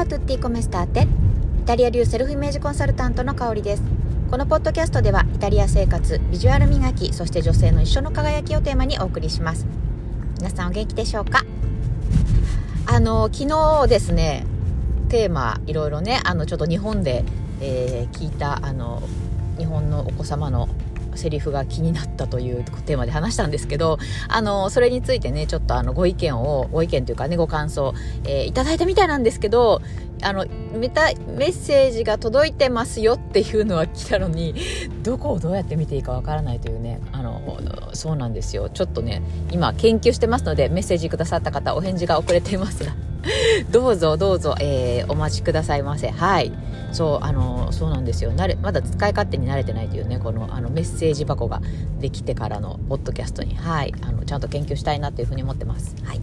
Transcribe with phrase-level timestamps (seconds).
[0.00, 1.02] ワトゥッティコメスターテ。
[1.02, 3.82] イタリア流セルフイメージコンサルタントの香りです。
[4.30, 9.66] このポッドキャストではイタリア生活ビジュアル磨きそして女性の一緒の輝きをテーマにお送りします。
[10.38, 11.44] 皆さんお元気でしょうか？
[12.86, 14.46] あの昨日ですね
[15.10, 17.22] テーマいろいろねあのちょっと日本で、
[17.60, 19.02] えー、聞いたあの
[19.58, 20.70] 日本のお子様の
[21.14, 23.98] セリフが気になったというテーマで話したんですけど、
[24.28, 29.80] あの、それについてね、ちょっとあの、ご意見を、ご意見というかね、ご感想、えー、いただいたみたいなんですけど、
[30.22, 34.54] あの、メタメッセージが届いてますよっていうのは来たのに、
[35.02, 37.58] どこをどうやって見ていいかわからないというね、あの、
[37.92, 38.68] そうなんですよ。
[38.68, 42.92] ちょっとね、今研究してますので、メッセージくださった方、お返事が遅れていますが、
[43.70, 46.08] どうぞどうぞ、えー、お待ちくださいませ。
[46.08, 46.52] はい。
[46.92, 48.32] そうあのそうなんですよ。
[48.32, 51.60] 慣れまだ使い勝手に慣れてないというねこのあのメッセージ箱が
[52.00, 53.54] できてからのポッドキャストに。
[53.54, 53.94] はい。
[54.02, 55.94] あのちゃんと研究したいなというふうに思ってます。
[56.04, 56.20] はい。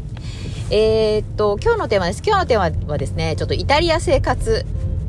[0.70, 2.22] えー、っと今日のテーマです。
[2.26, 4.66] 今日のテーマはですねちょっとイタリア生活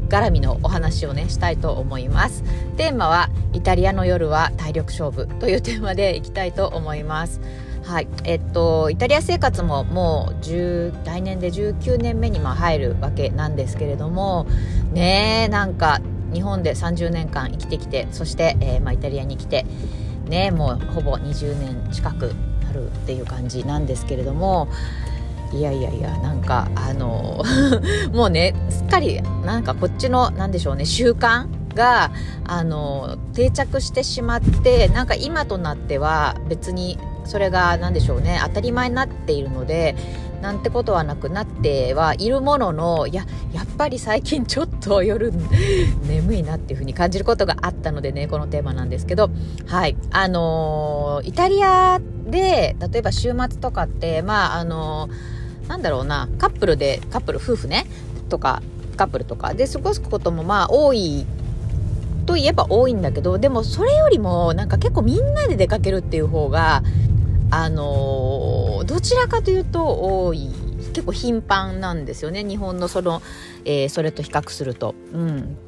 [0.09, 2.43] 絡みのお話をねしたいと思います。
[2.77, 7.41] テーマはイタリアの夜は体力勝負というテーマでいきたいと思います。
[7.89, 14.47] はい、えっとイタリア生活ももう10来年で19年目にま入るわけなんですけれども
[14.93, 19.65] ねなんか日本で30年間生きてきてそして、えー、まあ、イタリアに来て
[20.27, 24.69] ねもうほぼ20年近くなるっていう感じなんですけれども
[25.55, 27.43] いやいやいやなんかあの
[28.13, 32.11] もうねすっかりなんかこっちのなんでしょうね習慣が
[32.45, 36.99] あの定着してしまってなんか今となっては別に
[37.29, 39.95] それが何でしょうね当たり前になっているので
[40.41, 45.33] なんてことはなくなってはいるもののいややっぱり最近ちょっと夜
[46.07, 49.31] 眠いなっていうふうに感じることがあったのでねこのテーマなんですけど
[49.67, 57.87] はいあのー、イタリアで例えば週末とかってまああのー、なんだろうなカップルでカップル夫婦ね
[58.29, 58.63] とか
[58.97, 61.27] カップルとかで過ごすこともまあ多い
[62.27, 66.83] といえば多いんだけどでもそれよりもなんか結構みんなで出かけるっていう方が
[67.51, 70.51] あのどちらかというと多い
[70.93, 73.23] 結構頻繁なんですよね日本のその、
[73.65, 74.95] えー、それと比較すると。
[75.13, 75.59] うん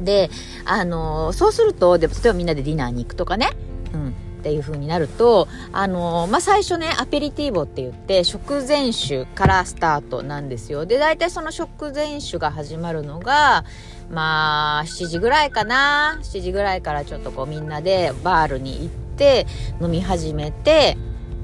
[0.00, 0.30] で、
[0.64, 3.50] あのそうすると、で例えばみんなでディナーに行くとかね、
[3.92, 4.12] うん、っ
[4.42, 10.86] ていう風になると、あのまあ、最初ね、アペリティーボって言って、食前酒からスタートなんですよ。
[10.86, 13.64] で、大体その食前酒が始まるのが、
[14.10, 16.18] まあ、7時ぐらいかな。
[16.22, 19.46] 7時ぐらいからちょっとこうみんなでバールに行って、
[19.80, 20.96] 飲み始めて、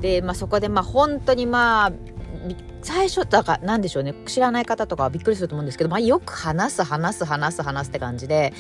[0.05, 1.93] で、まあ、そこでまあ本当にまあ
[2.83, 4.15] 最初だから何でしょうね。
[4.27, 8.53] 知らない方とかはびっくりすると思うんですけど、まあ、よく話す話す話す話すって感じで、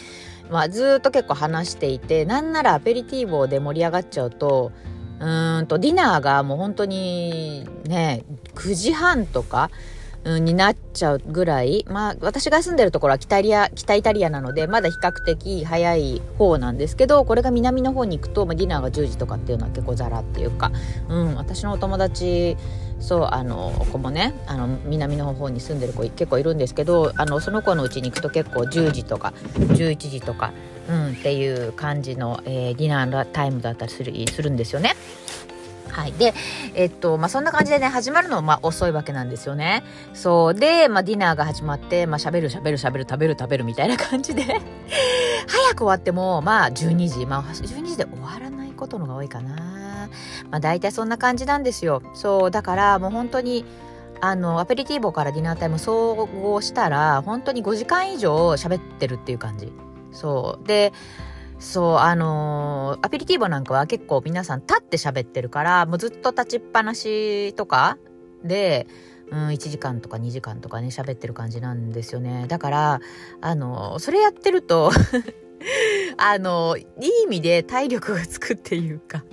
[0.50, 4.72] まあ、ずっと結構話していてなんならアペリティーボで盛り上がっちゃうと
[5.20, 8.24] うんとディナーがもう本当にね
[8.54, 9.70] 9時半とか、
[10.24, 20.72] になっちゃうぐらい、まあ、私が住んでるところは北イタ北イタリアなので、まだ比較的早い方なんですけど、これが南の方に行くと、まあ、ディナーが10時とかっていうのは結構ザラっていうか、
[21.08, 22.56] うん、私のお友達、
[23.00, 30.52] そう、あの、子もね、あの、南の方に住んでる子結構いるんですけど、あの、その子のうちに行くと結構10時とか、11時とか、
[30.88, 34.94] うん、っていう感じの、えー、ディナータイムだったりするするんですよね。
[35.94, 36.12] はい。
[36.12, 36.34] で、
[36.74, 39.84] えっと、まあ、そんな感じでね、始まるの、まあ、遅いわけなんですよね。
[40.12, 40.54] そう。
[40.54, 44.42] で、まあ、ディナーが始まって、まあ、喋る喋る喋る食べる食べるみたいな感じで
[45.46, 47.26] 早く終わっても、まあ、12時。
[47.26, 50.08] まあ、12時で終わらないことのが多いかな。
[50.50, 52.02] まあ、大体そんな感じなんですよ。
[52.12, 52.50] そう。
[52.50, 53.64] だから、もう本当に、
[54.20, 59.72] あの、アペリティーボからディナータイム総合したら、本当に5時間以上喋ってるっていう感じ。
[60.10, 60.66] そう。
[60.66, 60.92] で、
[61.58, 67.98] そう、あのー、アペリティーボなんかは結構皆さん立って喋ってるから、もうずっと立ちっぱなしとか
[68.44, 68.86] で、
[69.30, 72.46] うん、1時間とか2時間とかね、喋ってる感じなんですよね。
[72.48, 73.00] だから、
[73.40, 74.90] あのー、それやってると
[76.18, 79.24] あのー、いい意味で体力がつくっていうか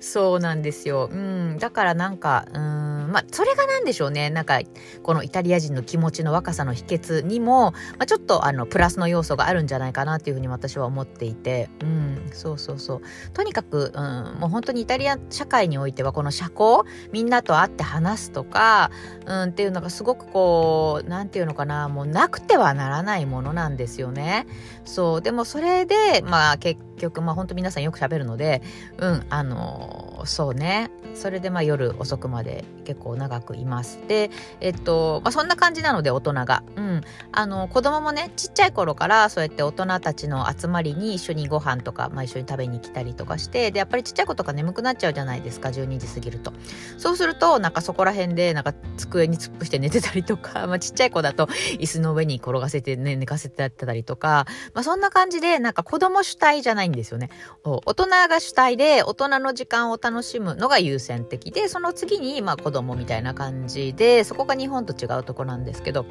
[0.00, 1.08] そうなんですよ。
[1.10, 1.58] うん。
[1.58, 2.81] だからなんか、うん、
[3.12, 4.30] まあ、それが何でしょうね。
[4.30, 4.60] なんか、
[5.02, 13.00] このイタリア人の気持ちの若さの秘訣にも、まあ、ちょっとあの、プラスの要素があるんじゃないかなっていうふうに私は思っていて、うん、そうそうそう。
[13.32, 18.90] とにかく、うん、もう本当にイタリア社会においては、この社交、みんなと会って話すとか、
[19.26, 24.46] うん、っていうのがすごくこう、なんていうのかな、もうなくてはならないものなんですよね。
[24.84, 25.22] そう。
[25.22, 28.62] でもそれで、まあ結局まあ本当皆さんよく喋るので
[28.98, 34.00] うんあのそうねそれでまあ夜遅くまで結構長くいます。
[34.08, 36.62] でえっと、まあ、そんな感じなので大人が。
[36.76, 37.00] うん。
[37.32, 46.52] あの子供もねちっちゃい頃からそうやって大人たちの集まりに一緒にご飯とか、まあ、一緒に食べに来たりとかしてでやっぱりちっちゃい子とか眠くなっちゃうじゃないですか12時過ぎると。
[46.98, 51.46] そうするとなんかそこら辺でなんか机に突っ伏して寝てたりとか、まあ、ちっちゃい子だと
[51.78, 57.30] 椅子の上に転がせて、ね、寝かせてたりとか、まあ、そんな感じでなんか子供主体じゃないんですよね。
[57.64, 66.06] 大人が主体で大人の時間を楽しむのが優先的でその次にまあ子供みたいな感じでそこが日本と違うとこなんですけど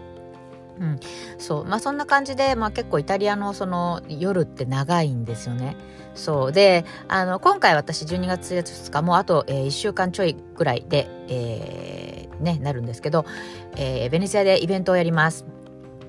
[0.80, 1.00] うん、
[1.38, 5.76] そうまあそんな感じで、まあ、結構イタリアのその夜って長いんですよね。
[6.16, 13.26] そうであの今回私12月2日もうあと、えー、1週間ちょいぐらいで、えー、ね、なるんですけど、
[13.78, 15.61] えー、ベネチアでイベントをやります。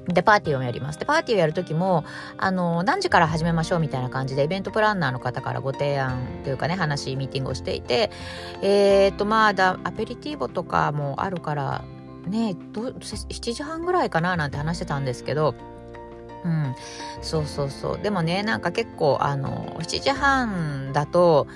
[0.09, 0.99] で、パーティーをやります。
[0.99, 2.05] で、パーティーをやるときも、
[2.37, 8.11] あの、何時から始めましょうみたいな感じで、イベントプランナーの方からご提案というかね、話、ミーティングをしていて、
[8.63, 11.85] えっ、と、まあだ、アペリティーボとかもあるから、
[12.27, 15.55] ねど7時半ぐらいかななんて話してたんですけど
[16.45, 16.75] うん、
[17.21, 21.47] そうそうそうでもねなんか結構あの7時半だと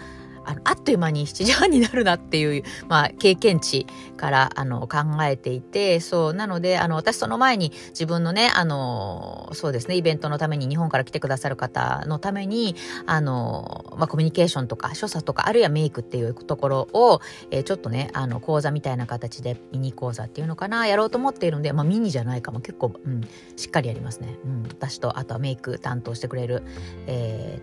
[0.46, 12.76] あのあっという間に7時半になるなっていう、 まあ、経験値からあの考えていてそうなのであの私その前に自分のねあのそうですねイベントのために日本から来てくださる方のために
[13.06, 17.20] あの、まあ、コミュニケーションとか所作とかあるいはメイクっていうところを、
[17.50, 22.60] えー、ちょっとねあの講座みたいな形でミニ講座っていうのかなやろうと思っているので、まあ、ミニじゃないかも。
[22.60, 23.20] 結構、うん、
[23.56, 26.62] しっかりやりますね、うん、私とあとはメイク担当してくれる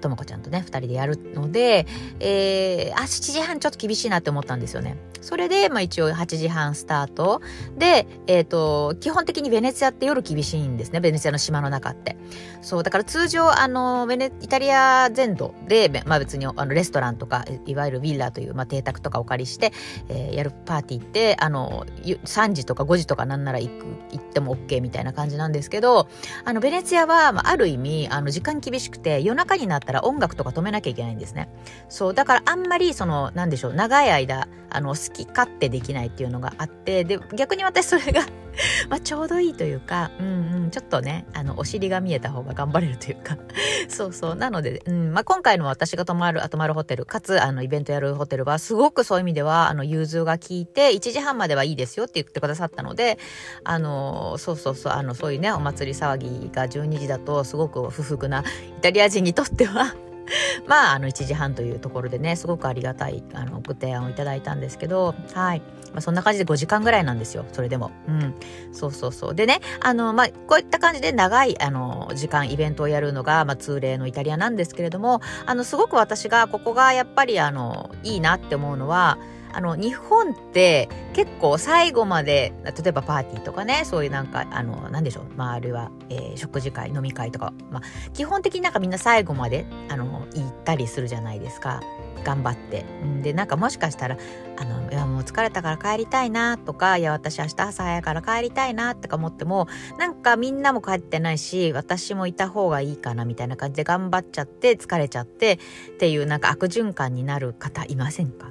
[0.01, 1.85] ともこちゃんとね2人でやるので、
[2.19, 4.97] えーあ、7時半ちょっと厳しいなって思ったんですよね。
[5.21, 7.41] それで、まあ一応8時半スタート。
[7.77, 10.99] で、えっ、ー、と、基本的にベネツィアって夜厳しいんですね。
[10.99, 12.17] ベネツィアの島の中って。
[12.61, 19.71] そう、だから通常、あの、ベネ、イタリア全土で、まあ別に、あの、レストランとか、いわゆるヴィーラーという、まあ邸宅とかお借りして、
[20.09, 26.07] えー、やるパーティーって、あの、3時とか5時とかなんなら行く、行っても OK みたいな感じなんですけど、
[26.43, 31.49] あの、ベネツィアは、まあ、ある意味、あの、時間厳しくて、夜中になったら音楽とか止めなきゃいけないんですね。
[31.87, 38.21] そう、だからあんまり、その、なんでしょう、長い間、あの、好き勝手できないっていうのがあって、で、逆に私それが
[38.89, 43.38] まあ、ちょうどいいというか、うんうん、ちょっとね、あの、お尻が見えた方が頑張れるというか
[43.89, 44.36] そうそう。
[44.36, 53.18] なので、うん、まあ、今回の私が泊まる、泊まるホテル、かつ、あの、イベントやるホテルは、すごくそういう意味では、あの、融通が効いて、1時半まではいいですよって言ってくださったので、
[53.63, 58.44] あの、そうそうそう、あの、そういうね、お祭り騒ぎが12時だと、すごく不服な
[58.77, 59.95] イタリア人にとっては
[60.67, 65.61] まあ、あの、1時半というところでね、すごくありがたい、あの、ご提案をいただいたんですけど、はい。
[65.93, 67.91] まあ、そんな感じで5時間ぐらいなんですよ、それでも。
[68.07, 68.33] うん。
[68.71, 69.35] そうそうそう。
[69.35, 79.17] でね、あの、まあ、こういった感じで長い、あの、時間、イベントをやるのが、まあ、通例のイタリアなんですけれども、あの、すごく私が、ここがやっぱり、あの、いいなって思うのは、
[79.53, 87.81] あの、日本って結構最後まで、例えばパーティーとかね、そういうなんか、あの、なんでしょう、まあ、あるいは、えー、食事会、飲み会とか、まあ、
[88.13, 91.81] 基本的になんかみんな最後まで、あの、行ったりするじゃないですか。
[92.23, 92.85] 頑張って。
[93.21, 94.17] で、なんかもしかしたら、
[94.57, 99.67] あの、いやもう疲れたから帰りたいなとか、いや私明日朝早いから帰りたいなとか思っても、
[99.97, 105.59] なんかみんなも帰ってないし、私もいた方がいいかなみたいな感じで頑張っちゃって疲れちゃって
[105.95, 108.49] っていうなんか悪循環になる方いませんか？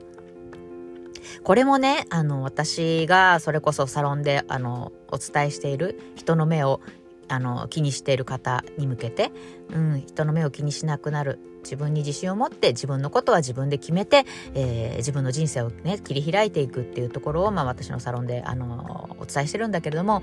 [1.42, 6.80] これもね、あの、私がそれこそサロンで、あの、お伝えしている人の目を、
[7.28, 9.32] あの、気にしている方に向けて、
[9.70, 11.38] うん、人の目を気にしなくなる。
[11.62, 14.24] 自分に自信を持って自分のことは自分で決めて、
[14.54, 20.22] えー、自分の人生をね切り開いていくっていうところを、まあ、私のサロンであのお伝えしてるんだけれども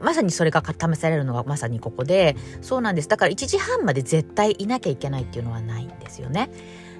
[0.00, 6.50] まさにそれが試されるのがまさにここでそうなんですだから1時半まで絶対いなきゃいけないっていうのはないんですよね。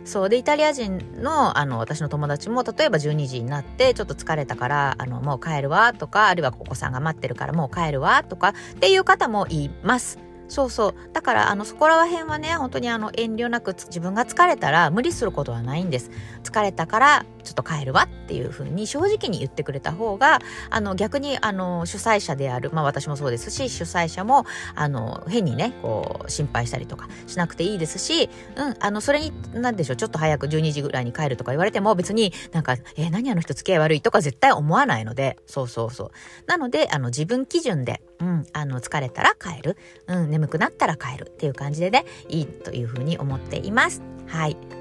[0.08, 10.27] そうでイタリア人のあの私の友達も例えば12時になってちょっと疲れたからあのもう帰るわとかあるいはお子さんが待ってるからもう帰るわとかっていう方もいます。
[10.48, 10.94] そうそう。
[11.12, 16.10] だから、あの、そこら辺はね、本当にあの、遠慮なく自分が疲れたら無理することはないんです。
[16.42, 20.40] 疲れたから、ちょっと帰るわっていうふうに正直に言ってくれた方が、
[20.70, 36.10] あの、逆に、あの、主催者である、まあ私もそうですし、主催者も、あの、変にね、こう、心配したりとかしなくていいですし、うん、あの、それに、なんでしょう、ちょっと早く12時ぐらいに帰るとか言われても別になんか、えー、何あの人付き合い悪いとか絶対思わないので、そうそうそう。
[36.46, 44.02] なので、あの、自分基準で、うん、あの、疲れたら帰る、うん、眠くなったら帰るっていう感じでね、いいというふうに思っています。
[44.26, 44.77] はい。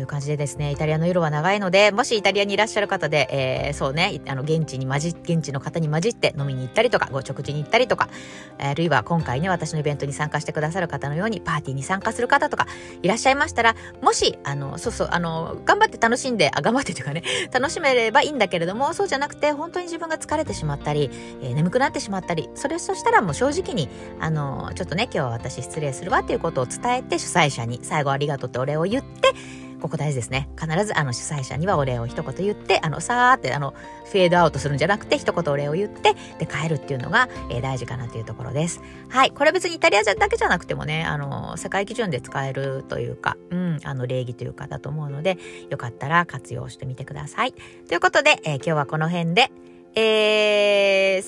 [0.00, 8.08] という感じでですね、イタリアの夜は長いので、もしイタリアにいらっしゃる方で、えー、そうね、あの、現地に混じ、現地の方に混じって飲みに行ったりとか、ご食事に行ったりとか、
[8.56, 12.66] あるいは今回ね、私のイベントに参加してくださる方のように、パーティーに参加する方とか、
[13.02, 21.10] いらっしゃいましたら、もし、あの、そうそう、あの、頑張って楽しんで、あ、頑張ってというかね、 楽しめればいいんだけれども、そうじゃなくて、本当に自分が疲れてしまったり、
[21.42, 29.34] えー、眠くなってしまったり、それ、そしたらもう正直に、あの、ちょっとね、今日は私失礼するわっていうことを伝えて、主催者に最後ありがとうってお礼を言って、
[29.80, 30.48] ここ大事ですね。
[30.58, 38.80] 必ずあの主催者にはお礼を一言言って、あの、さーってあの、フェードアウトするんじゃなくて、一言お礼を言って、で、帰るっていうのが、えー、大事かなというところです。
[39.08, 39.30] はい。
[39.30, 45.38] これは別にイタリアだけじゃなくてもね、あの、世界基準で使えるというか、うん、あの、礼儀というかだと思うので、
[45.70, 47.52] よかったら活用してみてください。
[47.88, 49.50] ということで、えー、今日はこの辺で、
[49.94, 51.24] えー、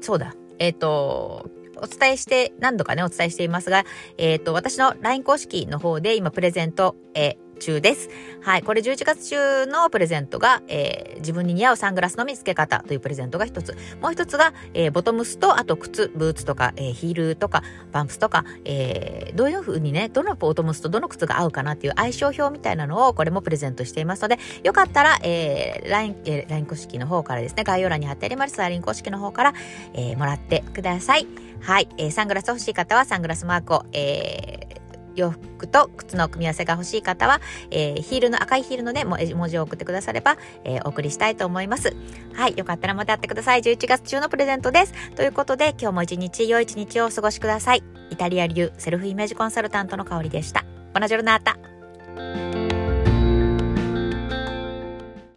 [0.00, 3.84] そうだ、えっ、ー、と、お伝えして、何度かね、お伝えしていますが、
[4.16, 8.08] えっ、ー、と、私の LINE 公式の方で今プレゼント、え中です。
[8.42, 8.62] はい。
[8.62, 13.76] これ11月中のプレゼントが、えー、自分に似合うサングラスの見つけ方というプレゼントが一つ。
[14.00, 29.54] もう一つが、えー、ボトムスと、あと靴、ブーツとか、えー、ヒールとか、パンプスとか、えー、どういう風にね、どのボトムスとどの靴が合うかなっていう相性表みたいなのを、これもプレゼントしていますので、よかったら、えー、LINE、えー、LINE 公式の方からですね、概要欄に貼ってあります、LINE 公式の方から、
[29.94, 31.26] えー、もらってください。
[31.60, 31.88] はい。
[31.96, 34.73] えー、サングラス欲しい方は、サングラスマークを、えー、
[35.14, 37.40] 洋服と靴の組み合わせが欲しい方は、
[37.70, 41.94] えー、ヒールの赤いヒールのね、文字を送ってくだされば、えー、お送りしたいと思います。
[42.34, 42.54] はい。
[42.56, 43.62] よかったらまた会ってください。
[43.62, 44.92] 11月中のプレゼントです。
[45.14, 47.82] ということで、今日も一日良い一日をお過ごしください。
[48.10, 50.64] イタリア流セルフイメージコンサルタントの香りでした。
[50.92, 52.53] ボナジョルナータ。